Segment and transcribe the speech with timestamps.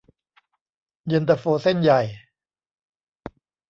[1.07, 2.01] เย็นตาโฟเส้นใหญ่